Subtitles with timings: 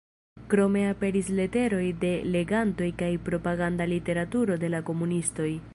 [0.51, 5.51] Krome aperis leteroj de legantoj kaj propaganda literaturo de la komunistoj.